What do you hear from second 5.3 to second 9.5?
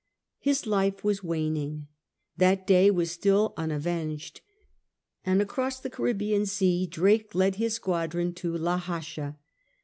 across the Caribbean Sea Drake led his squadron to La Hacha.